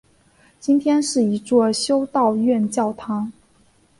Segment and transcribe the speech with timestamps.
[0.59, 3.31] 今天是一座修道院教堂。